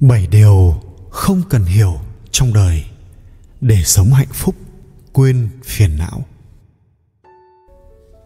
bảy 0.00 0.26
điều 0.26 0.80
không 1.10 1.42
cần 1.50 1.64
hiểu 1.64 2.00
trong 2.30 2.52
đời 2.52 2.84
để 3.60 3.82
sống 3.84 4.12
hạnh 4.12 4.32
phúc, 4.32 4.54
quên 5.12 5.48
phiền 5.64 5.98
não. 5.98 6.24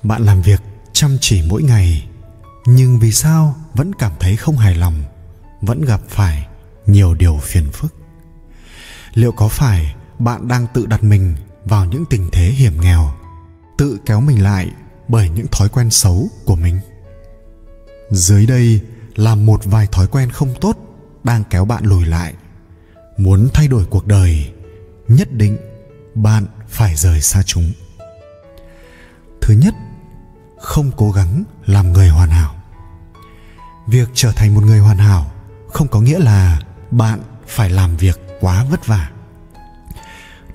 Bạn 0.03 0.23
làm 0.23 0.43
việc, 0.43 0.61
chăm 0.93 1.17
chỉ 1.21 1.43
mỗi 1.49 1.63
ngày, 1.63 2.09
nhưng 2.67 2.99
vì 2.99 3.13
sao 3.13 3.55
vẫn 3.75 3.93
cảm 3.95 4.13
thấy 4.21 4.37
không 4.37 4.57
hài 4.57 4.75
lòng, 4.75 5.03
vẫn 5.61 5.85
gặp 5.85 6.01
phải 6.09 6.47
nhiều 6.87 7.15
điều 7.15 7.39
phiền 7.43 7.71
phức? 7.73 7.95
Liệu 9.15 9.33
có 9.33 9.49
phải 9.49 9.95
bạn 10.19 10.49
đang 10.49 10.67
tự 10.75 10.87
đặt 10.87 11.03
mình 11.03 11.37
vào 11.65 11.85
những 11.85 12.05
tình 12.11 12.29
thế 12.33 12.51
hiểm 12.51 12.81
nghèo, 12.81 13.13
tự 13.79 13.99
kéo 14.07 14.21
mình 14.21 14.43
lại 14.43 14.71
bởi 15.09 15.29
những 15.29 15.47
thói 15.53 15.69
quen 15.69 15.91
xấu 15.91 16.29
của 16.45 16.57
mình? 16.57 16.81
Dưới 18.11 18.47
đây 18.47 18.81
là 19.17 19.35
một 19.35 19.65
vài 19.65 19.87
thói 19.93 20.07
quen 20.07 20.31
không 20.31 20.55
tốt 20.61 20.90
đang 21.25 21.45
kéo 21.51 21.65
bạn 21.65 21.85
lùi 21.85 22.07
lại. 22.07 22.35
Muốn 23.19 23.49
thay 23.55 23.69
đổi 23.69 23.85
cuộc 23.91 24.07
đời, 24.07 24.53
nhất 25.09 25.33
định 25.33 25.59
bạn 26.15 26.47
phải 26.69 26.97
rời 26.97 27.21
xa 27.21 27.43
chúng. 27.43 27.73
Thứ 29.41 29.55
nhất, 29.55 29.75
không 30.61 30.91
cố 30.97 31.11
gắng 31.11 31.45
làm 31.67 31.93
người 31.93 32.09
hoàn 32.09 32.31
hảo. 32.31 32.55
Việc 33.87 34.09
trở 34.15 34.33
thành 34.33 34.55
một 34.55 34.63
người 34.65 34.79
hoàn 34.79 34.99
hảo 34.99 35.33
không 35.69 35.89
có 35.89 36.01
nghĩa 36.01 36.19
là 36.19 36.61
bạn 36.91 37.21
phải 37.47 37.71
làm 37.71 37.97
việc 37.97 38.21
quá 38.41 38.65
vất 38.65 38.87
vả. 38.87 39.11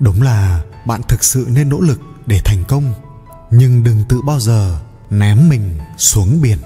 Đúng 0.00 0.22
là 0.22 0.62
bạn 0.86 1.02
thực 1.08 1.24
sự 1.24 1.46
nên 1.50 1.68
nỗ 1.68 1.80
lực 1.80 2.00
để 2.26 2.40
thành 2.44 2.64
công, 2.68 2.94
nhưng 3.50 3.84
đừng 3.84 4.04
tự 4.08 4.22
bao 4.22 4.40
giờ 4.40 4.80
ném 5.10 5.48
mình 5.48 5.78
xuống 5.96 6.42
biển. 6.42 6.58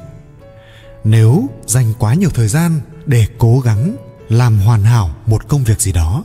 Nếu 1.05 1.48
dành 1.67 1.95
quá 1.98 2.14
nhiều 2.14 2.31
thời 2.31 2.48
gian 2.48 2.81
để 3.06 3.27
cố 3.39 3.61
gắng 3.61 3.97
làm 4.29 4.59
hoàn 4.59 4.83
hảo 4.83 5.11
một 5.27 5.48
công 5.48 5.65
việc 5.65 5.81
gì 5.81 5.93
đó, 5.93 6.25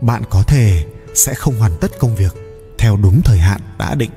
bạn 0.00 0.22
có 0.30 0.42
thể 0.42 0.86
sẽ 1.14 1.34
không 1.34 1.58
hoàn 1.58 1.76
tất 1.80 1.90
công 1.98 2.16
việc 2.16 2.34
theo 2.78 2.96
đúng 2.96 3.22
thời 3.22 3.38
hạn 3.38 3.60
đã 3.78 3.94
định. 3.94 4.10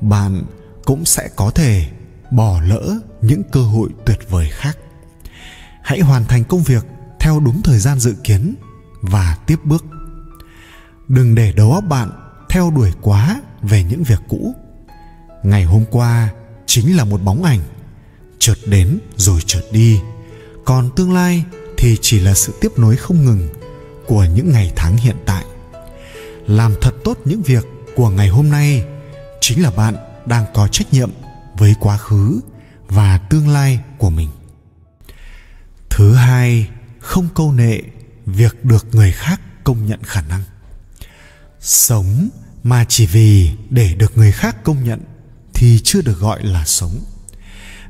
Bạn 0.00 0.44
cũng 0.84 1.04
sẽ 1.04 1.28
có 1.36 1.50
thể 1.50 1.86
bỏ 2.30 2.60
lỡ 2.60 2.98
những 3.22 3.42
cơ 3.52 3.62
hội 3.62 3.88
tuyệt 4.06 4.18
vời 4.30 4.48
khác. 4.52 4.78
Hãy 5.82 6.00
hoàn 6.00 6.24
thành 6.24 6.44
công 6.44 6.62
việc 6.62 6.84
theo 7.20 7.40
đúng 7.40 7.62
thời 7.62 7.78
gian 7.78 7.98
dự 7.98 8.14
kiến 8.24 8.54
và 9.02 9.38
tiếp 9.46 9.58
bước. 9.64 9.84
Đừng 11.08 11.34
để 11.34 11.52
đầu 11.52 11.72
óc 11.72 11.84
bạn 11.84 12.10
theo 12.48 12.70
đuổi 12.70 12.92
quá 13.02 13.40
về 13.62 13.84
những 13.84 14.02
việc 14.02 14.20
cũ. 14.28 14.54
Ngày 15.42 15.64
hôm 15.64 15.84
qua 15.90 16.28
chính 16.66 16.96
là 16.96 17.04
một 17.04 17.22
bóng 17.22 17.42
ảnh, 17.42 17.60
chợt 18.38 18.58
đến 18.66 18.98
rồi 19.16 19.40
chợt 19.46 19.62
đi 19.70 20.00
còn 20.66 20.90
tương 20.96 21.12
lai 21.12 21.44
thì 21.76 21.96
chỉ 22.00 22.20
là 22.20 22.34
sự 22.34 22.54
tiếp 22.60 22.72
nối 22.76 22.96
không 22.96 23.24
ngừng 23.24 23.48
của 24.06 24.24
những 24.34 24.52
ngày 24.52 24.72
tháng 24.76 24.96
hiện 24.96 25.16
tại. 25.26 25.44
Làm 26.46 26.74
thật 26.80 26.94
tốt 27.04 27.18
những 27.24 27.42
việc 27.42 27.64
của 27.96 28.10
ngày 28.10 28.28
hôm 28.28 28.50
nay 28.50 28.84
chính 29.40 29.62
là 29.62 29.70
bạn 29.70 29.96
đang 30.26 30.44
có 30.54 30.68
trách 30.68 30.92
nhiệm 30.92 31.10
với 31.58 31.74
quá 31.80 31.96
khứ 31.96 32.40
và 32.88 33.18
tương 33.18 33.48
lai 33.48 33.80
của 33.98 34.10
mình. 34.10 34.28
Thứ 35.90 36.14
hai, 36.14 36.68
không 36.98 37.28
câu 37.34 37.52
nệ 37.52 37.80
việc 38.26 38.64
được 38.64 38.86
người 38.92 39.12
khác 39.12 39.40
công 39.64 39.86
nhận 39.86 40.02
khả 40.02 40.22
năng. 40.22 40.42
Sống 41.60 42.28
mà 42.62 42.84
chỉ 42.88 43.06
vì 43.06 43.50
để 43.70 43.94
được 43.94 44.18
người 44.18 44.32
khác 44.32 44.64
công 44.64 44.84
nhận 44.84 45.00
thì 45.54 45.80
chưa 45.84 46.02
được 46.02 46.18
gọi 46.18 46.44
là 46.44 46.64
sống 46.64 47.00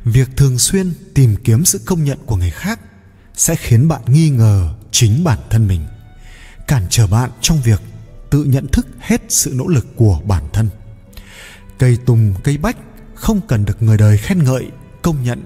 việc 0.06 0.36
thường 0.36 0.58
xuyên 0.58 0.92
tìm 1.14 1.36
kiếm 1.44 1.64
sự 1.64 1.80
công 1.86 2.04
nhận 2.04 2.18
của 2.26 2.36
người 2.36 2.50
khác 2.50 2.80
sẽ 3.34 3.56
khiến 3.56 3.88
bạn 3.88 4.00
nghi 4.06 4.30
ngờ 4.30 4.74
chính 4.90 5.24
bản 5.24 5.38
thân 5.50 5.66
mình, 5.68 5.86
cản 6.66 6.86
trở 6.90 7.06
bạn 7.06 7.30
trong 7.40 7.60
việc 7.62 7.80
tự 8.30 8.44
nhận 8.44 8.66
thức 8.66 8.86
hết 8.98 9.22
sự 9.28 9.52
nỗ 9.54 9.66
lực 9.66 9.86
của 9.96 10.20
bản 10.24 10.42
thân. 10.52 10.68
Cây 11.78 11.98
tùng, 12.06 12.34
cây 12.44 12.56
bách 12.56 12.76
không 13.14 13.40
cần 13.48 13.64
được 13.64 13.82
người 13.82 13.96
đời 13.96 14.18
khen 14.18 14.44
ngợi, 14.44 14.70
công 15.02 15.24
nhận, 15.24 15.42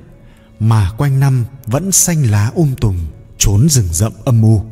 mà 0.61 0.91
quanh 0.99 1.21
năm 1.21 1.45
vẫn 1.67 1.93
xanh 1.93 2.31
lá 2.31 2.51
um 2.55 2.75
tùm, 2.75 2.97
trốn 3.39 3.69
rừng 3.69 3.89
rậm 3.93 4.13
âm 4.25 4.43
u. 4.43 4.65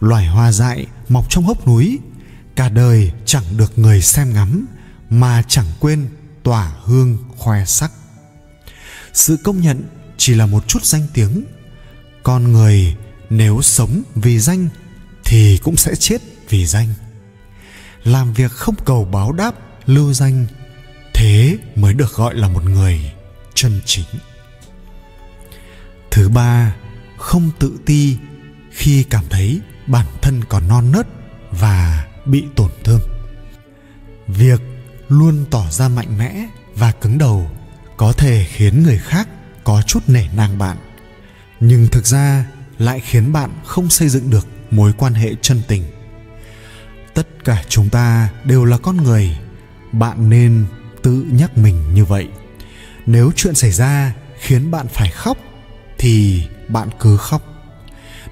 Loài 0.00 0.26
hoa 0.26 0.52
dại 0.52 0.86
mọc 1.08 1.30
trong 1.30 1.44
hốc 1.44 1.66
núi, 1.66 1.98
cả 2.56 2.68
đời 2.68 3.12
chẳng 3.24 3.44
được 3.56 3.78
người 3.78 4.02
xem 4.02 4.32
ngắm, 4.32 4.66
mà 5.10 5.42
chẳng 5.48 5.66
quên 5.80 6.06
tỏa 6.42 6.72
hương 6.84 7.18
khoe 7.36 7.64
sắc 7.64 7.92
sự 9.16 9.36
công 9.44 9.60
nhận 9.60 9.82
chỉ 10.16 10.34
là 10.34 10.46
một 10.46 10.68
chút 10.68 10.84
danh 10.84 11.06
tiếng. 11.14 11.44
Con 12.22 12.52
người 12.52 12.96
nếu 13.30 13.62
sống 13.62 14.02
vì 14.14 14.38
danh 14.38 14.68
thì 15.24 15.58
cũng 15.62 15.76
sẽ 15.76 15.94
chết 15.94 16.22
vì 16.48 16.66
danh. 16.66 16.88
Làm 18.04 18.32
việc 18.32 18.50
không 18.50 18.74
cầu 18.84 19.04
báo 19.04 19.32
đáp, 19.32 19.54
lưu 19.86 20.12
danh, 20.12 20.46
thế 21.14 21.58
mới 21.76 21.94
được 21.94 22.14
gọi 22.14 22.34
là 22.34 22.48
một 22.48 22.64
người 22.64 23.12
chân 23.54 23.80
chính. 23.84 24.06
Thứ 26.10 26.28
ba, 26.28 26.76
không 27.18 27.50
tự 27.58 27.78
ti 27.86 28.16
khi 28.70 29.02
cảm 29.02 29.24
thấy 29.30 29.60
bản 29.86 30.06
thân 30.22 30.44
còn 30.44 30.68
non 30.68 30.92
nớt 30.92 31.06
và 31.50 32.06
bị 32.26 32.44
tổn 32.56 32.70
thương. 32.84 33.00
Việc 34.28 34.60
luôn 35.08 35.44
tỏ 35.50 35.70
ra 35.70 35.88
mạnh 35.88 36.18
mẽ 36.18 36.46
và 36.74 36.92
cứng 36.92 37.18
đầu 37.18 37.50
có 37.96 38.12
thể 38.12 38.44
khiến 38.48 38.82
người 38.82 38.98
khác 38.98 39.28
có 39.64 39.82
chút 39.82 40.02
nể 40.06 40.24
nang 40.36 40.58
bạn, 40.58 40.76
nhưng 41.60 41.88
thực 41.92 42.06
ra 42.06 42.44
lại 42.78 43.00
khiến 43.00 43.32
bạn 43.32 43.50
không 43.64 43.90
xây 43.90 44.08
dựng 44.08 44.30
được 44.30 44.46
mối 44.70 44.92
quan 44.98 45.14
hệ 45.14 45.34
chân 45.42 45.62
tình. 45.68 45.84
Tất 47.14 47.44
cả 47.44 47.64
chúng 47.68 47.88
ta 47.88 48.28
đều 48.44 48.64
là 48.64 48.78
con 48.78 48.96
người, 48.96 49.36
bạn 49.92 50.30
nên 50.30 50.66
tự 51.02 51.26
nhắc 51.30 51.58
mình 51.58 51.94
như 51.94 52.04
vậy. 52.04 52.28
Nếu 53.06 53.32
chuyện 53.36 53.54
xảy 53.54 53.72
ra 53.72 54.14
khiến 54.40 54.70
bạn 54.70 54.86
phải 54.88 55.10
khóc, 55.10 55.38
thì 55.98 56.44
bạn 56.68 56.88
cứ 57.00 57.16
khóc. 57.16 57.42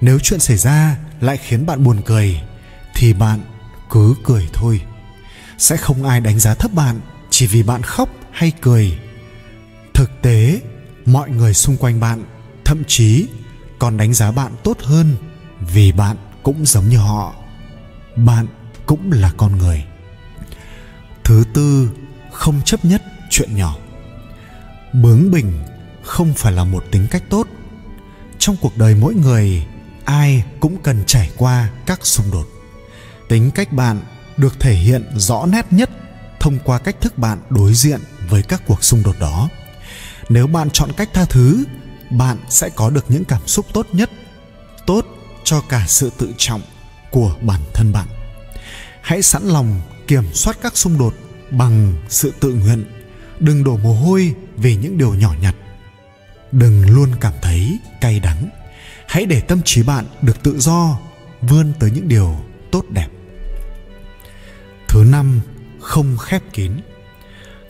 Nếu 0.01 0.19
chuyện 0.19 0.39
xảy 0.39 0.57
ra 0.57 0.97
lại 1.21 1.37
khiến 1.37 1.65
bạn 1.65 1.83
buồn 1.83 2.01
cười, 2.05 2.41
thì 2.95 3.13
bạn 3.13 3.39
cứ 3.89 4.15
cười 4.23 4.47
thôi. 4.53 4.81
Sẽ 5.57 5.77
không 5.77 6.03
ai 6.03 6.21
đánh 6.21 6.39
giá 6.39 6.55
thấp 6.55 6.73
bạn 6.73 6.99
chỉ 7.29 7.47
vì 7.47 7.63
bạn 7.63 7.81
khóc 7.81 8.09
hay 8.31 8.51
cười 8.61 8.97
thực 9.95 10.21
tế, 10.21 10.61
mọi 11.05 11.29
người 11.29 11.53
xung 11.53 11.77
quanh 11.77 11.99
bạn, 11.99 12.25
thậm 12.65 12.83
chí 12.87 13.27
còn 13.79 13.97
đánh 13.97 14.13
giá 14.13 14.31
bạn 14.31 14.51
tốt 14.63 14.77
hơn 14.81 15.15
vì 15.59 15.91
bạn 15.91 16.17
cũng 16.43 16.65
giống 16.65 16.89
như 16.89 16.97
họ. 16.97 17.35
Bạn 18.15 18.47
cũng 18.85 19.11
là 19.11 19.31
con 19.37 19.57
người. 19.57 19.85
Thứ 21.23 21.43
tư, 21.53 21.89
không 22.31 22.61
chấp 22.65 22.85
nhất 22.85 23.03
chuyện 23.29 23.55
nhỏ. 23.55 23.75
Bướng 24.93 25.31
bỉnh 25.31 25.63
không 26.03 26.33
phải 26.33 26.51
là 26.51 26.63
một 26.63 26.83
tính 26.91 27.07
cách 27.11 27.23
tốt. 27.29 27.47
Trong 28.39 28.55
cuộc 28.61 28.77
đời 28.77 28.95
mỗi 28.95 29.15
người, 29.15 29.65
ai 30.05 30.43
cũng 30.59 30.77
cần 30.83 31.03
trải 31.07 31.31
qua 31.37 31.69
các 31.85 32.05
xung 32.05 32.31
đột. 32.31 32.47
Tính 33.29 33.51
cách 33.51 33.73
bạn 33.73 33.99
được 34.37 34.59
thể 34.59 34.73
hiện 34.73 35.03
rõ 35.15 35.45
nét 35.45 35.65
nhất 35.71 35.89
thông 36.39 36.59
qua 36.63 36.79
cách 36.79 36.95
thức 37.01 37.17
bạn 37.17 37.39
đối 37.49 37.73
diện 37.73 37.99
với 38.29 38.43
các 38.43 38.61
cuộc 38.67 38.83
xung 38.83 39.03
đột 39.03 39.15
đó 39.19 39.49
nếu 40.29 40.47
bạn 40.47 40.69
chọn 40.69 40.91
cách 40.97 41.09
tha 41.13 41.25
thứ, 41.25 41.63
bạn 42.09 42.37
sẽ 42.49 42.69
có 42.69 42.89
được 42.89 43.05
những 43.09 43.25
cảm 43.25 43.47
xúc 43.47 43.65
tốt 43.73 43.87
nhất, 43.91 44.09
tốt 44.85 45.05
cho 45.43 45.61
cả 45.69 45.85
sự 45.87 46.11
tự 46.17 46.33
trọng 46.37 46.61
của 47.11 47.35
bản 47.41 47.61
thân 47.73 47.91
bạn. 47.91 48.07
Hãy 49.01 49.21
sẵn 49.21 49.43
lòng 49.43 49.81
kiểm 50.07 50.33
soát 50.33 50.57
các 50.61 50.77
xung 50.77 50.97
đột 50.97 51.13
bằng 51.51 51.93
sự 52.09 52.33
tự 52.39 52.53
nguyện. 52.53 52.85
Đừng 53.39 53.63
đổ 53.63 53.77
mồ 53.77 53.93
hôi 53.93 54.35
vì 54.57 54.75
những 54.75 54.97
điều 54.97 55.13
nhỏ 55.13 55.33
nhặt. 55.41 55.55
Đừng 56.51 56.89
luôn 56.89 57.09
cảm 57.21 57.33
thấy 57.41 57.79
cay 58.01 58.19
đắng. 58.19 58.49
Hãy 59.07 59.25
để 59.25 59.41
tâm 59.41 59.61
trí 59.65 59.83
bạn 59.83 60.05
được 60.21 60.43
tự 60.43 60.59
do, 60.59 60.99
vươn 61.41 61.73
tới 61.79 61.91
những 61.91 62.07
điều 62.07 62.39
tốt 62.71 62.85
đẹp. 62.89 63.07
Thứ 64.87 65.03
năm, 65.03 65.41
không 65.79 66.17
khép 66.17 66.41
kín. 66.53 66.71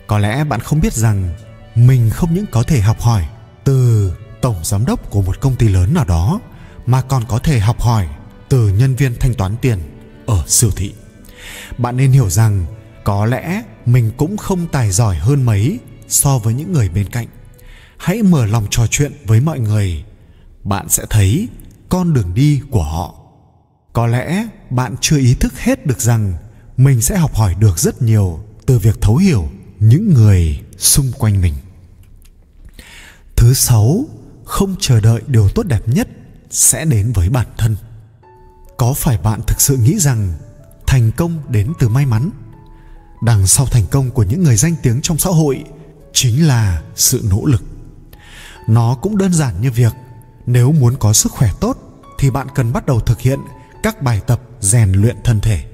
Có 0.06 0.18
lẽ 0.18 0.44
bạn 0.44 0.60
không 0.60 0.80
biết 0.80 0.92
rằng 0.92 1.34
mình 1.76 2.10
không 2.10 2.34
những 2.34 2.46
có 2.50 2.62
thể 2.62 2.80
học 2.80 3.00
hỏi 3.00 3.26
từ 3.64 4.12
tổng 4.40 4.56
giám 4.62 4.86
đốc 4.86 5.10
của 5.10 5.22
một 5.22 5.40
công 5.40 5.56
ty 5.56 5.68
lớn 5.68 5.94
nào 5.94 6.04
đó, 6.04 6.40
mà 6.86 7.02
còn 7.02 7.24
có 7.28 7.38
thể 7.38 7.60
học 7.60 7.80
hỏi 7.80 8.08
từ 8.48 8.68
nhân 8.68 8.94
viên 8.94 9.14
thanh 9.20 9.34
toán 9.34 9.56
tiền 9.60 9.78
ở 10.26 10.44
siêu 10.46 10.70
thị. 10.76 10.92
Bạn 11.78 11.96
nên 11.96 12.12
hiểu 12.12 12.30
rằng 12.30 12.66
có 13.04 13.26
lẽ 13.26 13.62
mình 13.86 14.10
cũng 14.16 14.36
không 14.36 14.66
tài 14.72 14.92
giỏi 14.92 15.16
hơn 15.16 15.42
mấy 15.42 15.78
so 16.08 16.38
với 16.38 16.54
những 16.54 16.72
người 16.72 16.88
bên 16.88 17.08
cạnh. 17.08 17.26
Hãy 17.96 18.22
mở 18.22 18.46
lòng 18.46 18.66
trò 18.70 18.86
chuyện 18.90 19.12
với 19.24 19.40
mọi 19.40 19.58
người, 19.60 20.04
bạn 20.64 20.88
sẽ 20.88 21.04
thấy 21.10 21.48
con 21.88 22.14
đường 22.14 22.34
đi 22.34 22.60
của 22.70 22.82
họ. 22.82 23.14
Có 23.92 24.06
lẽ 24.06 24.46
bạn 24.70 24.94
chưa 25.00 25.18
ý 25.18 25.34
thức 25.34 25.58
hết 25.58 25.86
được 25.86 26.00
rằng 26.00 26.34
mình 26.76 27.00
sẽ 27.00 27.16
học 27.16 27.34
hỏi 27.34 27.54
được 27.54 27.78
rất 27.78 28.02
nhiều 28.02 28.40
từ 28.66 28.78
việc 28.78 29.00
thấu 29.00 29.16
hiểu 29.16 29.48
những 29.78 30.14
người 30.14 30.60
xung 30.78 31.12
quanh 31.18 31.40
mình 31.40 31.54
thứ 33.46 33.54
sáu, 33.54 34.04
không 34.44 34.74
chờ 34.80 35.00
đợi 35.00 35.20
điều 35.26 35.48
tốt 35.48 35.62
đẹp 35.62 35.88
nhất 35.88 36.08
sẽ 36.50 36.84
đến 36.84 37.12
với 37.12 37.28
bản 37.28 37.46
thân. 37.58 37.76
Có 38.76 38.92
phải 38.92 39.18
bạn 39.18 39.40
thực 39.46 39.60
sự 39.60 39.76
nghĩ 39.76 39.98
rằng 39.98 40.32
thành 40.86 41.10
công 41.16 41.38
đến 41.48 41.72
từ 41.78 41.88
may 41.88 42.06
mắn? 42.06 42.30
Đằng 43.22 43.46
sau 43.46 43.66
thành 43.66 43.86
công 43.90 44.10
của 44.10 44.22
những 44.22 44.42
người 44.42 44.56
danh 44.56 44.76
tiếng 44.82 45.00
trong 45.02 45.18
xã 45.18 45.30
hội 45.30 45.64
chính 46.12 46.46
là 46.46 46.82
sự 46.96 47.26
nỗ 47.30 47.44
lực. 47.44 47.62
Nó 48.68 48.94
cũng 48.94 49.18
đơn 49.18 49.32
giản 49.32 49.60
như 49.60 49.70
việc 49.70 49.92
nếu 50.46 50.72
muốn 50.72 50.96
có 50.98 51.12
sức 51.12 51.32
khỏe 51.32 51.50
tốt 51.60 51.78
thì 52.18 52.30
bạn 52.30 52.46
cần 52.54 52.72
bắt 52.72 52.86
đầu 52.86 53.00
thực 53.00 53.20
hiện 53.20 53.40
các 53.82 54.02
bài 54.02 54.20
tập 54.26 54.40
rèn 54.60 54.92
luyện 54.92 55.16
thân 55.24 55.40
thể. 55.40 55.64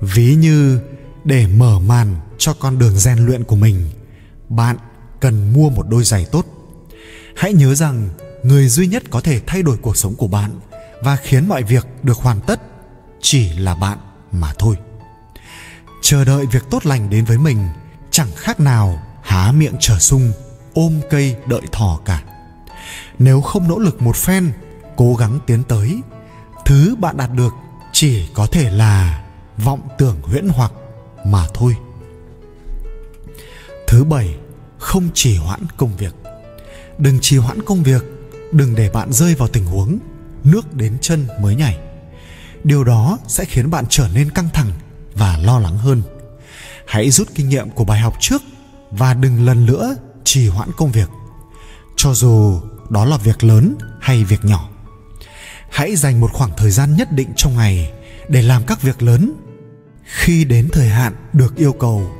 Ví 0.00 0.34
như 0.34 0.80
để 1.24 1.46
mở 1.46 1.78
màn 1.78 2.16
cho 2.38 2.54
con 2.60 2.78
đường 2.78 2.98
rèn 2.98 3.18
luyện 3.18 3.44
của 3.44 3.56
mình, 3.56 3.90
bạn 4.48 4.76
cần 5.20 5.52
mua 5.52 5.70
một 5.70 5.88
đôi 5.88 6.04
giày 6.04 6.24
tốt 6.24 6.46
hãy 7.36 7.52
nhớ 7.52 7.74
rằng, 7.74 8.08
người 8.42 8.68
duy 8.68 8.86
nhất 8.86 9.02
có 9.10 9.20
thể 9.20 9.40
thay 9.46 9.62
đổi 9.62 9.76
cuộc 9.76 9.96
sống 9.96 10.14
của 10.14 10.26
bạn 10.26 10.60
và 11.02 11.16
khiến 11.16 11.48
mọi 11.48 11.62
việc 11.62 11.86
được 12.02 12.16
hoàn 12.16 12.40
tất 12.40 12.60
chỉ 13.20 13.48
là 13.48 13.74
bạn 13.74 13.98
mà 14.32 14.52
thôi. 14.58 14.76
Chờ 16.02 16.24
đợi 16.24 16.46
việc 16.46 16.64
tốt 16.70 16.86
lành 16.86 17.10
đến 17.10 17.24
với 17.24 17.38
mình, 17.38 17.68
chẳng 18.10 18.28
khác 18.36 18.60
nào 18.60 19.02
há 19.22 19.52
miệng 19.52 19.76
trở 19.80 19.98
sung, 19.98 20.32
ôm 20.74 21.00
cây 21.10 21.36
đợi 21.46 21.62
thỏ 21.72 22.00
cả. 22.04 22.22
Nếu 23.18 23.40
không 23.40 23.68
nỗ 23.68 23.78
lực 23.78 24.02
một 24.02 24.16
phen, 24.16 24.52
cố 24.96 25.14
gắng 25.14 25.38
tiến 25.46 25.62
tới, 25.62 26.00
thứ 26.64 26.96
bạn 26.98 27.16
đạt 27.16 27.30
được 27.32 27.54
chỉ 27.92 28.28
có 28.34 28.46
thể 28.46 28.70
là 28.70 29.24
vọng 29.58 29.88
tưởng 29.98 30.20
huyễn 30.22 30.48
hoặc 30.48 30.72
mà 31.26 31.46
thôi. 31.54 31.76
Thứ 33.86 34.04
bảy, 34.04 34.34
không 34.78 35.08
chỉ 35.14 35.36
hoãn 35.36 35.60
công 35.76 35.96
việc 35.96 36.14
đừng 36.98 37.18
trì 37.20 37.36
hoãn 37.36 37.62
công 37.62 37.82
việc, 37.82 38.04
đừng 38.52 38.74
để 38.74 38.90
bạn 38.90 39.12
rơi 39.12 39.34
vào 39.34 39.48
tình 39.48 39.64
huống, 39.64 39.98
nước 40.44 40.74
đến 40.74 40.98
chân 41.00 41.26
mới 41.40 41.56
nhảy. 41.56 41.78
Điều 42.64 42.84
đó 42.84 43.18
sẽ 43.28 43.44
khiến 43.44 43.70
bạn 43.70 43.84
trở 43.88 44.08
nên 44.14 44.30
căng 44.30 44.48
thẳng 44.52 44.70
và 45.14 45.36
lo 45.36 45.58
lắng 45.58 45.78
hơn. 45.78 46.02
Hãy 46.86 47.10
rút 47.10 47.28
kinh 47.34 47.48
nghiệm 47.48 47.70
của 47.70 47.84
bài 47.84 48.00
học 48.00 48.14
trước 48.20 48.42
và 48.90 49.14
đừng 49.14 49.46
lần 49.46 49.66
nữa 49.66 49.96
trì 50.24 50.48
hoãn 50.48 50.68
công 50.76 50.92
việc. 50.92 51.08
Cho 51.96 52.14
dù 52.14 52.60
đó 52.90 53.04
là 53.04 53.16
việc 53.16 53.44
lớn 53.44 53.76
hay 54.00 54.24
việc 54.24 54.44
nhỏ, 54.44 54.68
hãy 55.70 55.96
dành 55.96 56.20
một 56.20 56.32
khoảng 56.32 56.50
thời 56.56 56.70
gian 56.70 56.96
nhất 56.96 57.12
định 57.12 57.28
trong 57.36 57.56
ngày 57.56 57.92
để 58.28 58.42
làm 58.42 58.62
các 58.66 58.82
việc 58.82 59.02
lớn. 59.02 59.32
Khi 60.04 60.44
đến 60.44 60.68
thời 60.72 60.88
hạn 60.88 61.12
được 61.32 61.56
yêu 61.56 61.72
cầu, 61.72 62.10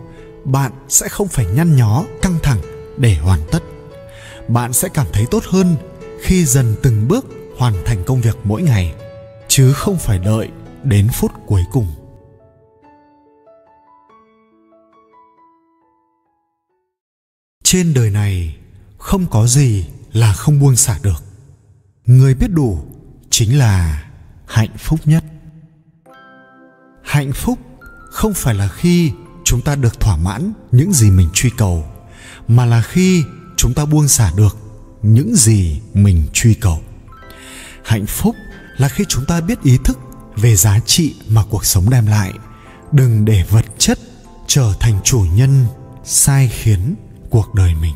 bạn 0.45 0.73
sẽ 0.89 1.09
không 1.09 1.29
phải 1.29 1.47
nhăn 1.47 1.77
nhó, 1.77 2.05
căng 2.23 2.39
thẳng 2.43 2.61
để 2.99 3.17
hoàn 3.17 3.41
tất 3.53 3.63
bạn 4.49 4.73
sẽ 4.73 4.89
cảm 4.89 5.07
thấy 5.13 5.27
tốt 5.31 5.45
hơn 5.45 5.77
khi 6.23 6.45
dần 6.45 6.75
từng 6.83 7.09
bước 7.09 7.27
hoàn 7.59 7.75
thành 7.85 8.05
công 8.07 8.21
việc 8.21 8.37
mỗi 8.45 8.63
ngày, 8.63 8.95
chứ 9.49 9.73
không 9.73 9.99
phải 9.99 10.19
đợi 10.19 10.49
đến 10.83 11.09
phút 11.13 11.33
cuối 11.47 11.63
cùng. 11.73 11.87
Trên 17.65 17.95
đời 17.95 18.11
này, 18.11 18.57
không 18.99 19.27
có 19.31 19.47
gì 19.47 19.87
là 20.13 20.33
không 20.33 20.61
buông 20.61 20.77
xả 20.77 20.99
được. 21.03 21.25
Người 22.07 22.35
biết 22.35 22.51
đủ 22.51 22.85
chính 23.31 23.59
là 23.59 24.05
hạnh 24.47 24.77
phúc 24.79 25.01
nhất. 25.05 25.25
Hạnh 27.03 27.33
phúc 27.33 27.59
không 28.11 28.35
phải 28.35 28.55
là 28.55 28.69
khi 28.69 29.13
chúng 29.45 29.61
ta 29.63 29.75
được 29.75 30.01
thỏa 30.01 30.17
mãn 30.17 30.53
những 30.73 30.93
gì 30.93 31.11
mình 31.11 31.29
truy 31.33 31.51
cầu, 31.57 31.85
mà 32.49 32.65
là 32.65 32.83
khi 32.83 33.25
chúng 33.65 33.75
ta 33.75 33.85
buông 33.85 34.09
xả 34.09 34.33
được 34.37 34.57
những 35.03 35.35
gì 35.37 35.81
mình 35.95 36.27
truy 36.33 36.55
cầu. 36.55 36.81
Hạnh 37.85 38.07
phúc 38.07 38.37
là 38.77 38.89
khi 38.89 39.05
chúng 39.09 39.25
ta 39.25 39.41
biết 39.41 39.63
ý 39.63 39.79
thức 39.85 39.99
về 40.37 40.57
giá 40.57 40.81
trị 40.87 41.15
mà 41.29 41.45
cuộc 41.51 41.65
sống 41.65 41.91
đem 41.91 42.07
lại. 42.07 42.33
Đừng 42.93 43.25
để 43.25 43.45
vật 43.51 43.65
chất 43.79 43.99
trở 44.47 44.73
thành 44.81 44.99
chủ 45.05 45.25
nhân 45.35 45.67
sai 46.05 46.49
khiến 46.49 46.95
cuộc 47.31 47.55
đời 47.55 47.75
mình. 47.75 47.95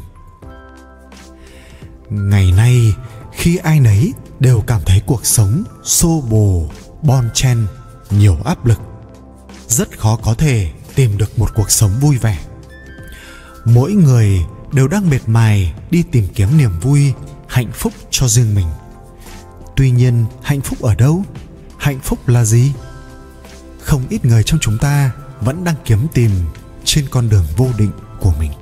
Ngày 2.11 2.53
nay, 2.53 2.95
khi 3.33 3.57
ai 3.57 3.81
nấy 3.81 4.13
đều 4.41 4.61
cảm 4.61 4.81
thấy 4.87 5.03
cuộc 5.07 5.27
sống 5.27 5.65
xô 5.85 6.25
bồ, 6.31 6.71
bon 7.03 7.31
chen, 7.35 7.67
nhiều 8.11 8.37
áp 8.45 8.67
lực, 8.67 8.81
rất 9.69 9.99
khó 9.99 10.17
có 10.17 10.35
thể 10.35 10.71
tìm 10.95 11.19
được 11.19 11.39
một 11.39 11.51
cuộc 11.55 11.71
sống 11.71 11.93
vui 12.01 12.19
vẻ. 12.19 12.39
Mỗi 13.65 13.93
người 13.93 14.41
đều 14.73 14.89
đang 14.89 15.11
mệt 15.11 15.21
mài 15.27 15.75
đi 15.91 16.03
tìm 16.03 16.29
kiếm 16.35 16.59
niềm 16.59 16.81
vui, 16.81 17.13
hạnh 17.49 17.73
phúc 17.73 17.93
cho 18.11 18.29
riêng 18.29 18.55
mình. 18.55 18.67
Tuy 19.77 19.91
nhiên, 19.91 20.25
hạnh 20.43 20.61
phúc 20.61 20.83
ở 20.83 20.95
đâu? 20.95 21.25
Hạnh 21.79 22.01
phúc 22.01 22.29
là 22.29 22.45
gì? 22.45 22.73
Không 23.83 24.03
ít 24.09 24.25
người 24.25 24.43
trong 24.43 24.61
chúng 24.61 24.79
ta 24.79 25.11
vẫn 25.41 25.65
đang 25.65 25.75
kiếm 25.85 26.07
tìm 26.15 26.31
trên 26.85 27.09
con 27.11 27.29
đường 27.29 27.45
vô 27.57 27.69
định 27.79 27.93
của 28.21 28.33
mình. 28.39 28.53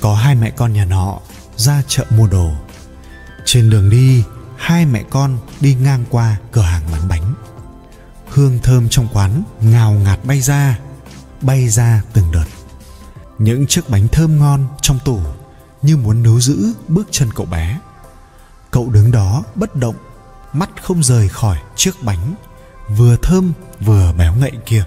Có 0.00 0.14
hai 0.14 0.34
mẹ 0.34 0.50
con 0.50 0.72
nhà 0.72 0.84
nọ 0.84 1.18
ra 1.56 1.82
chợ 1.88 2.04
mua 2.10 2.26
đồ. 2.26 2.50
Trên 3.44 3.70
đường 3.70 3.90
đi, 3.90 4.24
hai 4.56 4.86
mẹ 4.86 5.02
con 5.10 5.38
đi 5.60 5.74
ngang 5.74 6.04
qua 6.10 6.36
cửa 6.52 6.62
hàng 6.62 6.82
bán 6.92 7.08
bánh. 7.08 7.34
Hương 8.28 8.58
thơm 8.62 8.88
trong 8.88 9.08
quán 9.12 9.42
ngào 9.60 9.92
ngạt 9.92 10.24
bay 10.24 10.40
ra 10.40 10.78
bay 11.40 11.68
ra 11.68 12.02
từng 12.12 12.32
đợt 12.32 12.55
những 13.38 13.66
chiếc 13.66 13.90
bánh 13.90 14.08
thơm 14.08 14.38
ngon 14.38 14.66
trong 14.82 14.98
tủ 15.04 15.20
như 15.82 15.96
muốn 15.96 16.22
níu 16.22 16.40
giữ 16.40 16.72
bước 16.88 17.08
chân 17.10 17.28
cậu 17.34 17.46
bé. 17.46 17.80
Cậu 18.70 18.90
đứng 18.90 19.10
đó 19.10 19.44
bất 19.54 19.76
động, 19.76 19.94
mắt 20.52 20.70
không 20.82 21.02
rời 21.02 21.28
khỏi 21.28 21.58
chiếc 21.76 22.02
bánh, 22.02 22.34
vừa 22.88 23.16
thơm 23.22 23.52
vừa 23.80 24.12
béo 24.12 24.34
ngậy 24.34 24.52
kia. 24.66 24.84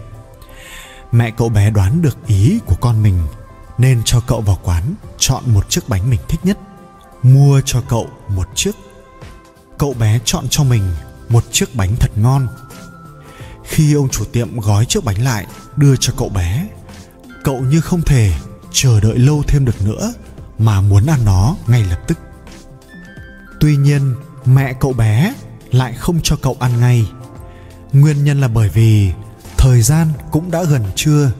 Mẹ 1.11 1.31
cậu 1.31 1.49
bé 1.49 1.69
đoán 1.69 2.01
được 2.01 2.27
ý 2.27 2.59
của 2.65 2.75
con 2.81 3.03
mình, 3.03 3.27
nên 3.77 4.01
cho 4.05 4.19
cậu 4.27 4.41
vào 4.41 4.59
quán 4.63 4.93
chọn 5.17 5.43
một 5.47 5.69
chiếc 5.69 5.89
bánh 5.89 6.09
mình 6.09 6.19
thích 6.27 6.39
nhất, 6.43 6.57
mua 7.23 7.61
cho 7.65 7.81
cậu 7.89 8.09
một 8.27 8.47
chiếc. 8.55 8.71
Cậu 9.77 9.93
bé 9.93 10.19
chọn 10.25 10.45
cho 10.49 10.63
mình 10.63 10.83
một 11.29 11.43
chiếc 11.51 11.75
bánh 11.75 11.95
thật 11.99 12.11
ngon. 12.15 12.47
Khi 13.63 13.93
ông 13.93 14.09
chủ 14.09 14.25
tiệm 14.25 14.59
gói 14.59 14.85
chiếc 14.85 15.03
bánh 15.03 15.23
lại, 15.23 15.45
đưa 15.75 15.95
cho 15.95 16.13
cậu 16.17 16.29
bé 16.29 16.67
cậu 17.43 17.59
như 17.61 17.81
không 17.81 18.01
thể 18.01 18.33
chờ 18.71 18.99
đợi 18.99 19.17
lâu 19.17 19.43
thêm 19.47 19.65
được 19.65 19.81
nữa 19.85 20.13
mà 20.57 20.81
muốn 20.81 21.05
ăn 21.05 21.19
nó 21.25 21.55
ngay 21.67 21.83
lập 21.83 21.99
tức. 22.07 22.17
Tuy 23.59 23.77
nhiên, 23.77 24.15
mẹ 24.45 24.73
cậu 24.73 24.93
bé 24.93 25.33
lại 25.71 25.93
không 25.93 26.19
cho 26.23 26.35
cậu 26.41 26.57
ăn 26.59 26.79
ngay. 26.79 27.09
Nguyên 27.93 28.23
nhân 28.23 28.41
là 28.41 28.47
bởi 28.47 28.69
vì 28.69 29.11
thời 29.57 29.81
gian 29.81 30.07
cũng 30.31 30.51
đã 30.51 30.63
gần 30.63 30.83
trưa. 30.95 31.31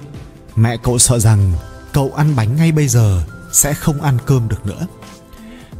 Mẹ 0.56 0.78
cậu 0.84 1.00
sợ 1.00 1.20
rằng 1.20 1.54
cậu 1.94 2.12
ăn 2.16 2.36
bánh 2.36 2.56
ngay 2.56 2.72
bây 2.72 2.88
giờ 2.88 3.24
sẽ 3.52 3.74
không 3.74 4.02
ăn 4.02 4.18
cơm 4.26 4.50
được 4.50 4.66
nữa. 4.66 4.88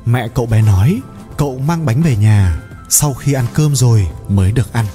Mẹ 0.06 0.28
cậu 0.28 0.46
bé 0.46 0.62
nói 0.62 1.02
cậu 1.38 1.60
mang 1.60 1.86
bánh 1.86 2.02
về 2.02 2.16
nhà 2.16 2.62
sau 2.90 3.14
khi 3.14 3.34
ăn 3.34 3.46
cơm 3.54 3.76
rồi 3.76 4.08
mới 4.30 4.52
được 4.52 4.74
ăn. 4.74 4.86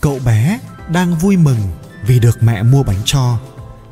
Cậu 0.00 0.18
bé 0.24 0.58
đang 0.92 1.14
vui 1.14 1.36
mừng 1.36 1.58
vì 2.06 2.20
được 2.20 2.42
mẹ 2.42 2.62
mua 2.62 2.82
bánh 2.82 3.00
cho 3.04 3.38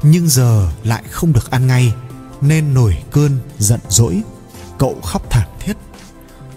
nhưng 0.02 0.28
giờ 0.28 0.68
lại 0.84 1.02
không 1.10 1.32
được 1.32 1.50
ăn 1.50 1.66
ngay, 1.66 1.94
nên 2.40 2.74
nổi 2.74 3.02
cơn 3.10 3.38
giận 3.58 3.80
dỗi, 3.88 4.22
cậu 4.78 5.00
khóc 5.04 5.22
thảm 5.30 5.48
thiết. 5.60 5.76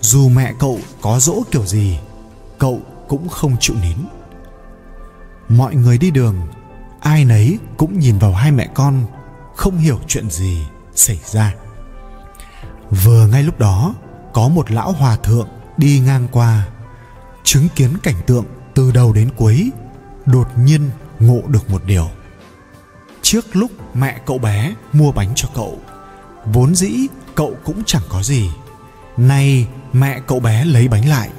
Dù 0.01 0.29
mẹ 0.29 0.53
cậu 0.59 0.79
có 1.01 1.19
dỗ 1.19 1.43
kiểu 1.51 1.65
gì, 1.65 1.99
cậu 2.57 2.81
cũng 3.07 3.29
không 3.29 3.55
chịu 3.59 3.75
nín. 3.81 3.97
Mọi 5.49 5.75
người 5.75 5.97
đi 5.97 6.11
đường, 6.11 6.35
ai 6.99 7.25
nấy 7.25 7.59
cũng 7.77 7.99
nhìn 7.99 8.17
vào 8.17 8.33
hai 8.33 8.51
mẹ 8.51 8.69
con, 8.73 9.05
không 9.55 9.77
hiểu 9.77 9.99
chuyện 10.07 10.29
gì 10.29 10.65
xảy 10.95 11.19
ra. 11.25 11.55
Vừa 12.89 13.27
ngay 13.27 13.43
lúc 13.43 13.59
đó, 13.59 13.95
có 14.33 14.47
một 14.47 14.71
lão 14.71 14.91
hòa 14.91 15.15
thượng 15.15 15.47
đi 15.77 15.99
ngang 15.99 16.27
qua, 16.31 16.67
chứng 17.43 17.67
kiến 17.75 17.97
cảnh 18.03 18.21
tượng 18.27 18.45
từ 18.73 18.91
đầu 18.91 19.13
đến 19.13 19.29
cuối, 19.37 19.71
đột 20.25 20.47
nhiên 20.57 20.89
ngộ 21.19 21.41
được 21.47 21.69
một 21.69 21.81
điều 21.85 22.09
trước 23.21 23.55
lúc 23.55 23.71
mẹ 23.93 24.19
cậu 24.25 24.37
bé 24.37 24.73
mua 24.93 25.11
bánh 25.11 25.31
cho 25.35 25.49
cậu, 25.55 25.79
vốn 26.45 26.75
dĩ 26.75 27.07
cậu 27.35 27.55
cũng 27.63 27.83
chẳng 27.85 28.03
có 28.09 28.23
gì. 28.23 28.49
Nay 29.17 29.67
mẹ 29.93 30.19
cậu 30.27 30.39
bé 30.39 30.65
lấy 30.65 30.87
bánh 30.87 31.09
lại. 31.09 31.29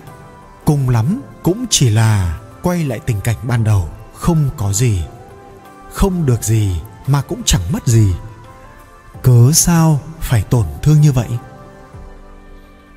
Cùng 0.65 0.89
lắm 0.89 1.21
cũng 1.43 1.67
chỉ 1.71 1.91
là 1.91 2.39
quay 2.63 2.85
lại 2.85 3.01
tình 3.07 3.21
cảnh 3.21 3.37
ban 3.43 3.65
đầu, 3.65 3.89
không 4.15 4.51
có 4.57 4.73
gì. 4.73 5.03
Không 5.93 6.27
được 6.27 6.43
gì 6.43 6.81
mà 7.07 7.23
cũng 7.23 7.43
chẳng 7.45 7.73
mất 7.73 7.87
gì. 7.87 8.15
Cớ 9.23 9.51
sao 9.53 10.01
phải 10.21 10.43
tổn 10.43 10.67
thương 10.83 11.01
như 11.01 11.13
vậy? 11.13 11.29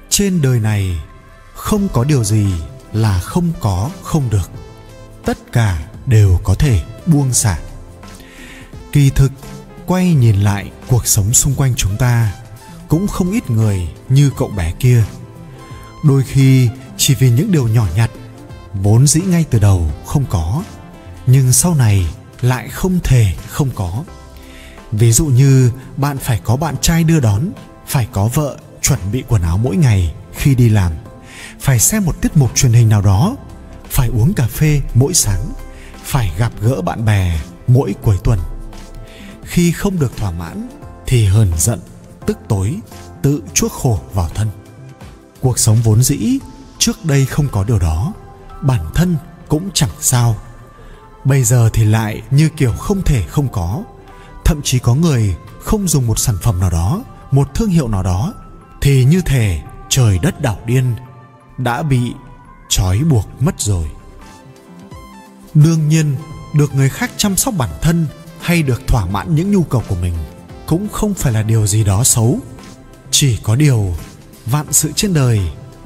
Trên 0.10 0.42
đời 0.42 0.60
này 0.60 1.02
không 1.54 1.88
có 1.94 2.04
điều 2.04 2.24
gì 2.24 2.54
là 2.94 3.20
không 3.20 3.52
có, 3.60 3.90
không 4.04 4.30
được. 4.30 4.52
Tất 5.25 5.38
cả 5.52 5.80
đều 6.06 6.40
có 6.44 6.56
thể 6.56 6.84
buông 7.06 7.34
xả 7.34 7.58
kỳ 8.94 9.10
thực, 9.10 9.32
quay 9.86 10.14
nhìn 10.14 10.36
lại 10.36 10.72
cuộc 10.88 11.08
sống 11.08 11.34
xung 11.34 11.56
quanh 11.56 11.76
chúng 11.76 11.98
ta, 11.98 12.34
cũng 12.88 13.08
không 13.08 13.32
ít 13.32 13.50
người 13.50 13.88
như 14.10 14.32
cậu 14.38 14.48
bé 14.48 14.74
kia. 14.80 15.04
Đôi 16.04 16.24
khi, 16.24 16.70
chỉ 16.98 17.16
vì 17.16 17.30
những 17.30 17.52
điều 17.52 17.68
nhỏ 17.68 17.88
nhặt, 17.96 18.12
vốn 18.74 19.08
dĩ 19.08 19.22
ngay 19.22 19.46
từ 19.50 19.60
đầu 19.60 19.92
không 20.06 20.26
có, 20.30 20.64
nhưng 21.26 21.54
sau 21.54 21.76
này 21.76 22.06
lại 22.42 22.70
không 22.70 23.00
thể 23.04 23.34
không 23.48 23.70
có. 23.76 24.04
Ví 24.92 25.12
dụ 25.12 25.26
như, 25.26 25.72
bạn 25.98 26.18
phải 26.18 26.42
có 26.44 26.56
bạn 26.56 26.76
trai 26.82 27.04
đưa 27.04 27.20
đón, 27.20 27.50
phải 27.88 28.08
có 28.12 28.30
vợ 28.34 28.58
chuẩn 28.82 29.00
bị 29.12 29.24
quần 29.28 29.42
áo 29.42 29.58
mỗi 29.58 29.76
ngày 29.76 30.14
khi 30.34 30.56
đi 30.56 30.70
làm, 30.70 30.92
phải 31.60 31.80
xem 31.80 32.06
một 32.06 32.22
tiết 32.22 32.38
mục 32.38 32.56
truyền 32.56 32.74
hình 32.74 32.90
nào 32.90 33.02
đó, 33.02 33.36
phải 33.90 34.08
uống 34.08 34.34
cà 34.34 34.48
phê 34.48 34.82
mỗi 34.94 35.14
sáng, 35.14 35.52
phải 36.04 36.32
gặp 36.38 36.52
gỡ 36.62 36.82
bạn 36.82 37.06
bè 37.06 37.40
mỗi 37.68 37.96
cuối 38.02 38.18
tuần 38.24 38.40
khi 39.46 39.72
không 39.72 40.00
được 40.00 40.18
thỏa 40.18 40.32
mãn, 40.32 40.70
thì 41.06 41.26
hờn 41.26 41.52
giận, 41.58 41.80
tức 42.26 42.38
tối, 42.48 42.80
tự 43.22 43.44
chuốc 43.54 43.72
khổ 43.72 44.00
vào 44.14 44.30
thân. 44.36 44.48
Cuộc 45.42 45.60
sống 45.60 45.78
vốn 45.84 46.04
dĩ, 46.04 46.40
trước 46.78 47.06
đây 47.06 47.26
không 47.26 47.48
có 47.52 47.64
điều 47.64 47.80
đó, 47.80 48.14
bản 48.62 48.86
thân 48.96 49.16
cũng 49.48 49.70
chẳng 49.74 49.90
sao. 50.00 50.36
Bây 51.24 51.44
giờ 51.44 51.70
thì 51.74 51.86
lại 51.86 52.22
như 52.32 52.50
kiểu 52.58 52.72
không 52.72 53.02
thể 53.02 53.24
không 53.28 53.48
có. 53.52 53.84
Thậm 54.46 54.62
chí 54.64 54.80
có 54.80 54.96
người 54.96 55.36
không 55.60 55.88
dùng 55.88 56.08
một 56.08 56.20
sản 56.20 56.36
phẩm 56.42 56.60
nào 56.60 56.70
đó, 56.70 57.04
một 57.32 57.56
thương 57.56 57.70
hiệu 57.70 57.88
nào 57.88 58.04
đó, 58.04 58.34
thì 58.82 59.06
như 59.06 59.22
thể 59.22 59.62
trời 59.90 60.20
đất 60.22 60.42
đảo 60.42 60.60
điên 60.66 60.96
đã 61.58 61.84
bị 61.84 62.14
trói 62.70 62.98
buộc 63.00 63.42
mất 63.42 63.62
rồi. 63.62 63.90
Đương 65.54 65.90
nhiên, 65.90 66.16
được 66.54 66.76
người 66.76 66.90
khác 66.90 67.12
chăm 67.18 67.36
sóc 67.36 67.54
bản 67.58 67.70
thân 67.82 68.08
hay 68.44 68.64
được 68.64 68.88
thỏa 68.88 69.06
mãn 69.06 69.36
những 69.36 69.52
nhu 69.52 69.64
cầu 69.64 69.84
của 69.88 69.96
mình 69.96 70.14
cũng 70.68 70.88
không 70.92 71.14
phải 71.14 71.34
là 71.34 71.44
điều 71.44 71.68
gì 71.68 71.84
đó 71.84 72.04
xấu. 72.04 72.40
Chỉ 73.12 73.38
có 73.44 73.56
điều 73.56 73.96
vạn 74.46 74.66
sự 74.72 74.92
trên 74.96 75.14
đời 75.14 75.42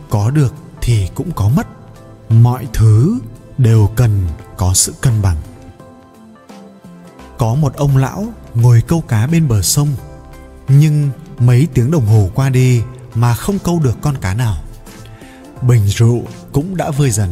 có 0.09 0.29
được 0.29 0.53
thì 0.81 1.07
cũng 1.15 1.31
có 1.31 1.49
mất. 1.49 1.67
Mọi 2.29 2.67
thứ 2.73 3.19
đều 3.57 3.89
cần 3.95 4.27
có 4.57 4.73
sự 4.73 4.93
cân 5.01 5.21
bằng. 5.21 5.37
Có 7.37 7.55
một 7.55 7.75
ông 7.75 7.97
lão 7.97 8.25
ngồi 8.55 8.81
câu 8.87 9.01
cá 9.01 9.27
bên 9.27 9.47
bờ 9.47 9.61
sông, 9.61 9.87
nhưng 10.67 11.09
mấy 11.39 11.67
tiếng 11.73 11.91
đồng 11.91 12.05
hồ 12.05 12.29
qua 12.35 12.49
đi 12.49 12.81
mà 13.15 13.35
không 13.35 13.59
câu 13.59 13.79
được 13.83 13.97
con 14.01 14.17
cá 14.21 14.33
nào. 14.33 14.57
Bình 15.61 15.87
rượu 15.87 16.23
cũng 16.51 16.77
đã 16.77 16.91
vơi 16.91 17.11
dần, 17.11 17.29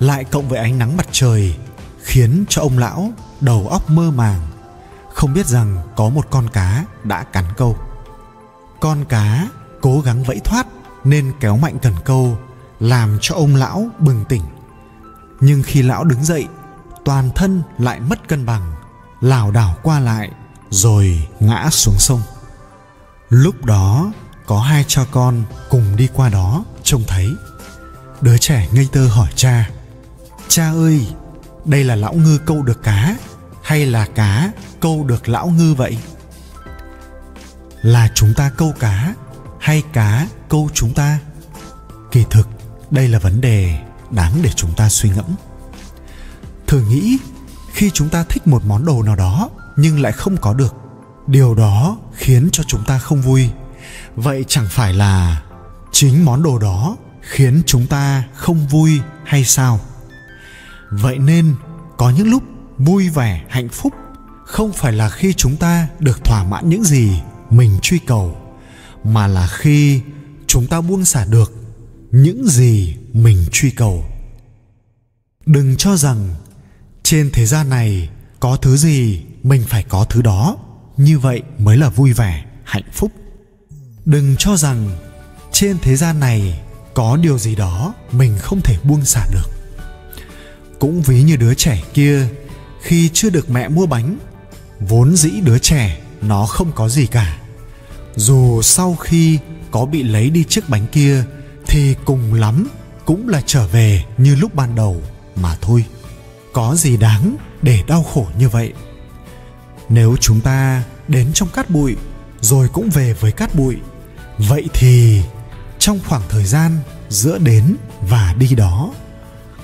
lại 0.00 0.24
cộng 0.24 0.48
với 0.48 0.58
ánh 0.58 0.78
nắng 0.78 0.96
mặt 0.96 1.06
trời 1.12 1.54
khiến 2.02 2.44
cho 2.48 2.62
ông 2.62 2.78
lão 2.78 3.12
đầu 3.40 3.68
óc 3.68 3.90
mơ 3.90 4.10
màng 4.10 4.49
không 5.20 5.34
biết 5.34 5.46
rằng 5.46 5.76
có 5.96 6.08
một 6.08 6.26
con 6.30 6.48
cá 6.48 6.84
đã 7.04 7.22
cắn 7.22 7.44
câu. 7.56 7.76
Con 8.80 9.04
cá 9.04 9.48
cố 9.80 10.00
gắng 10.00 10.22
vẫy 10.22 10.40
thoát 10.44 10.66
nên 11.04 11.32
kéo 11.40 11.56
mạnh 11.56 11.78
cần 11.82 11.94
câu, 12.04 12.38
làm 12.78 13.18
cho 13.20 13.34
ông 13.34 13.56
lão 13.56 13.86
bừng 13.98 14.24
tỉnh. 14.28 14.42
Nhưng 15.40 15.62
khi 15.62 15.82
lão 15.82 16.04
đứng 16.04 16.24
dậy, 16.24 16.46
toàn 17.04 17.30
thân 17.34 17.62
lại 17.78 18.00
mất 18.00 18.28
cân 18.28 18.46
bằng, 18.46 18.72
lảo 19.20 19.50
đảo 19.50 19.76
qua 19.82 20.00
lại 20.00 20.30
rồi 20.70 21.28
ngã 21.40 21.68
xuống 21.70 21.98
sông. 21.98 22.22
Lúc 23.28 23.64
đó 23.64 24.12
có 24.46 24.60
hai 24.60 24.84
cha 24.88 25.04
con 25.10 25.42
cùng 25.70 25.96
đi 25.96 26.08
qua 26.14 26.28
đó 26.28 26.64
trông 26.82 27.02
thấy. 27.06 27.34
Đứa 28.20 28.38
trẻ 28.38 28.68
ngây 28.72 28.88
thơ 28.92 29.08
hỏi 29.12 29.28
cha 29.34 29.70
cha 30.48 30.70
ơi, 30.70 31.06
đây 31.64 31.84
là 31.84 31.96
lão 31.96 32.14
ngư 32.14 32.38
câu 32.46 32.62
được 32.62 32.82
cá 32.82 33.16
hay 33.70 33.86
là 33.86 34.06
cá 34.06 34.50
câu 34.80 35.04
được 35.04 35.28
lão 35.28 35.46
ngư 35.46 35.74
vậy? 35.74 35.98
Là 37.82 38.08
chúng 38.14 38.34
ta 38.34 38.50
câu 38.56 38.72
cá 38.80 39.14
hay 39.60 39.82
cá 39.92 40.26
câu 40.48 40.70
chúng 40.74 40.94
ta? 40.94 41.18
Kỳ 42.12 42.24
thực, 42.30 42.48
đây 42.90 43.08
là 43.08 43.18
vấn 43.18 43.40
đề 43.40 43.78
đáng 44.10 44.32
để 44.42 44.50
chúng 44.56 44.74
ta 44.74 44.88
suy 44.88 45.10
ngẫm. 45.10 45.34
Thử 46.66 46.80
nghĩ, 46.80 47.18
khi 47.72 47.90
chúng 47.90 48.08
ta 48.08 48.24
thích 48.24 48.46
một 48.46 48.64
món 48.66 48.84
đồ 48.84 49.02
nào 49.02 49.16
đó 49.16 49.50
nhưng 49.76 50.00
lại 50.00 50.12
không 50.12 50.36
có 50.36 50.54
được, 50.54 50.74
điều 51.26 51.54
đó 51.54 51.98
khiến 52.14 52.48
cho 52.52 52.62
chúng 52.66 52.84
ta 52.84 52.98
không 52.98 53.22
vui. 53.22 53.50
Vậy 54.16 54.44
chẳng 54.48 54.66
phải 54.70 54.92
là 54.94 55.42
chính 55.92 56.24
món 56.24 56.42
đồ 56.42 56.58
đó 56.58 56.96
khiến 57.20 57.62
chúng 57.66 57.86
ta 57.86 58.24
không 58.34 58.66
vui 58.66 59.00
hay 59.24 59.44
sao? 59.44 59.80
Vậy 60.90 61.18
nên 61.18 61.54
có 61.96 62.10
những 62.10 62.30
lúc 62.30 62.42
vui 62.80 63.08
vẻ, 63.08 63.44
hạnh 63.48 63.68
phúc 63.68 63.92
không 64.44 64.72
phải 64.72 64.92
là 64.92 65.10
khi 65.10 65.32
chúng 65.32 65.56
ta 65.56 65.88
được 65.98 66.24
thỏa 66.24 66.44
mãn 66.44 66.68
những 66.68 66.84
gì 66.84 67.20
mình 67.50 67.78
truy 67.82 67.98
cầu, 67.98 68.36
mà 69.04 69.26
là 69.26 69.46
khi 69.46 70.00
chúng 70.46 70.66
ta 70.66 70.80
buông 70.80 71.04
xả 71.04 71.24
được 71.24 71.52
những 72.10 72.46
gì 72.46 72.96
mình 73.12 73.46
truy 73.52 73.70
cầu. 73.70 74.04
Đừng 75.46 75.76
cho 75.76 75.96
rằng 75.96 76.34
trên 77.02 77.30
thế 77.32 77.46
gian 77.46 77.68
này 77.68 78.08
có 78.40 78.56
thứ 78.56 78.76
gì 78.76 79.22
mình 79.42 79.62
phải 79.68 79.82
có 79.82 80.04
thứ 80.04 80.22
đó. 80.22 80.56
Như 80.96 81.18
vậy 81.18 81.42
mới 81.58 81.76
là 81.76 81.88
vui 81.88 82.12
vẻ, 82.12 82.44
hạnh 82.64 82.90
phúc. 82.92 83.12
Đừng 84.04 84.36
cho 84.38 84.56
rằng 84.56 84.90
trên 85.52 85.78
thế 85.82 85.96
gian 85.96 86.20
này 86.20 86.60
có 86.94 87.16
điều 87.16 87.38
gì 87.38 87.54
đó 87.54 87.94
mình 88.12 88.38
không 88.38 88.60
thể 88.64 88.76
buông 88.84 89.04
xả 89.04 89.26
được. 89.32 89.50
Cũng 90.78 91.02
ví 91.02 91.22
như 91.22 91.36
đứa 91.36 91.54
trẻ 91.54 91.82
kia 91.94 92.28
khi 92.82 93.10
chưa 93.12 93.30
được 93.30 93.50
mẹ 93.50 93.68
mua 93.68 93.86
bánh, 93.86 94.18
vốn 94.80 95.16
dĩ 95.16 95.30
đứa 95.30 95.58
trẻ, 95.58 96.00
nó 96.22 96.46
không 96.46 96.72
có 96.72 96.88
gì 96.88 97.06
cả. 97.06 97.38
Dù 98.16 98.62
sau 98.62 98.94
khi 98.94 99.38
có 99.70 99.84
bị 99.84 100.02
lấy 100.02 100.30
đi 100.30 100.44
chiếc 100.44 100.68
bánh 100.68 100.86
kia, 100.92 101.24
thì 101.66 101.94
cùng 102.04 102.34
lắm 102.34 102.68
cũng 103.04 103.28
là 103.28 103.42
trở 103.46 103.66
về 103.66 104.04
như 104.18 104.34
lúc 104.34 104.54
ban 104.54 104.74
đầu 104.74 105.02
mà 105.36 105.56
thôi. 105.60 105.84
Có 106.52 106.74
gì 106.74 106.96
đáng 106.96 107.36
để 107.62 107.82
đau 107.86 108.02
khổ 108.02 108.26
như 108.38 108.48
vậy? 108.48 108.72
Nếu 109.88 110.16
chúng 110.20 110.40
ta 110.40 110.82
đến 111.08 111.30
trong 111.34 111.48
cát 111.48 111.70
bụi, 111.70 111.96
rồi 112.40 112.68
cũng 112.72 112.90
về 112.90 113.12
với 113.12 113.32
cát 113.32 113.54
bụi, 113.54 113.76
vậy 114.38 114.68
thì 114.74 115.22
trong 115.78 116.00
khoảng 116.08 116.22
thời 116.28 116.44
gian 116.44 116.78
giữa 117.08 117.38
đến 117.38 117.76
và 118.08 118.34
đi 118.38 118.54
đó, 118.54 118.90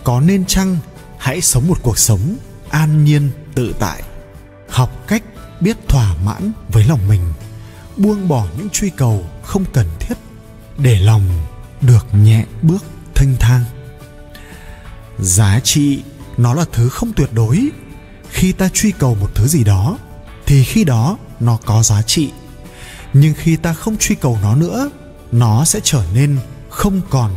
có 0.04 0.20
nên 0.20 0.44
chăng 0.44 0.78
hãy 1.18 1.40
sống 1.40 1.68
một 1.68 1.78
cuộc 1.82 1.98
sống 1.98 2.36
an 2.70 3.04
nhiên 3.04 3.30
tự 3.54 3.74
tại, 3.78 4.02
học 4.68 5.06
cách 5.08 5.22
biết 5.60 5.76
thỏa 5.88 6.14
mãn 6.24 6.52
với 6.68 6.84
lòng 6.84 7.08
mình, 7.08 7.20
buông 7.96 8.28
bỏ 8.28 8.46
những 8.58 8.68
truy 8.70 8.90
cầu 8.90 9.26
không 9.42 9.64
cần 9.72 9.86
thiết 10.00 10.14
để 10.78 10.98
lòng 10.98 11.22
được 11.80 12.06
nhẹ 12.12 12.44
bước 12.62 12.84
thanh 13.14 13.36
thang. 13.40 13.64
Giá 15.18 15.60
trị 15.60 16.02
nó 16.36 16.54
là 16.54 16.64
thứ 16.72 16.88
không 16.88 17.12
tuyệt 17.12 17.32
đối. 17.32 17.68
Khi 18.30 18.52
ta 18.52 18.68
truy 18.74 18.92
cầu 18.98 19.14
một 19.14 19.34
thứ 19.34 19.46
gì 19.46 19.64
đó, 19.64 19.98
thì 20.46 20.64
khi 20.64 20.84
đó 20.84 21.18
nó 21.40 21.58
có 21.66 21.82
giá 21.82 22.02
trị. 22.02 22.30
Nhưng 23.12 23.34
khi 23.34 23.56
ta 23.56 23.74
không 23.74 23.96
truy 23.96 24.14
cầu 24.14 24.38
nó 24.42 24.54
nữa, 24.56 24.90
nó 25.32 25.64
sẽ 25.64 25.80
trở 25.84 26.04
nên 26.14 26.38
không 26.70 27.00
còn 27.10 27.32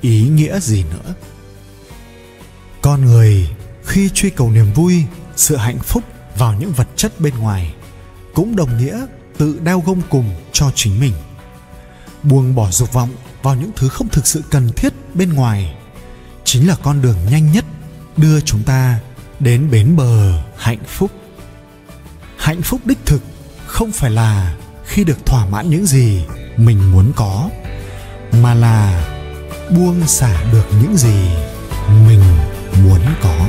ý 0.00 0.28
nghĩa 0.28 0.60
gì 0.60 0.84
nữa. 0.84 1.14
Con 2.82 3.04
người 3.04 3.48
khi 3.90 4.10
truy 4.14 4.30
cầu 4.30 4.50
niềm 4.50 4.72
vui, 4.74 5.04
sự 5.36 5.56
hạnh 5.56 5.78
phúc 5.78 6.04
vào 6.38 6.54
những 6.54 6.72
vật 6.72 6.88
chất 6.96 7.20
bên 7.20 7.38
ngoài 7.38 7.74
cũng 8.34 8.56
đồng 8.56 8.78
nghĩa 8.78 9.06
tự 9.38 9.60
đeo 9.64 9.82
gông 9.86 10.02
cùng 10.10 10.34
cho 10.52 10.70
chính 10.74 11.00
mình 11.00 11.12
buông 12.22 12.54
bỏ 12.54 12.70
dục 12.70 12.92
vọng 12.92 13.08
vào 13.42 13.54
những 13.54 13.70
thứ 13.76 13.88
không 13.88 14.08
thực 14.08 14.26
sự 14.26 14.42
cần 14.50 14.68
thiết 14.76 14.92
bên 15.14 15.32
ngoài 15.32 15.74
chính 16.44 16.68
là 16.68 16.76
con 16.82 17.02
đường 17.02 17.16
nhanh 17.30 17.52
nhất 17.52 17.64
đưa 18.16 18.40
chúng 18.40 18.62
ta 18.62 19.00
đến 19.40 19.70
bến 19.70 19.96
bờ 19.96 20.42
hạnh 20.56 20.84
phúc 20.86 21.10
hạnh 22.36 22.62
phúc 22.62 22.80
đích 22.84 23.06
thực 23.06 23.22
không 23.66 23.92
phải 23.92 24.10
là 24.10 24.56
khi 24.84 25.04
được 25.04 25.26
thỏa 25.26 25.46
mãn 25.46 25.70
những 25.70 25.86
gì 25.86 26.24
mình 26.56 26.92
muốn 26.92 27.12
có, 27.16 27.50
mà 28.42 28.54
là 28.54 29.06
buông 29.70 30.06
xả 30.06 30.44
được 30.52 30.66
những 30.82 30.96
gì 30.96 31.28
mình 32.06 32.20
muốn 32.84 33.00
có. 33.22 33.48